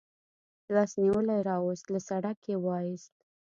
لاس 0.75 0.91
نیولی 1.03 1.39
راوست، 1.49 1.85
له 1.93 1.99
سړک 2.09 2.37
یې 2.49 2.55
و 2.63 2.67
ایست. 2.83 3.13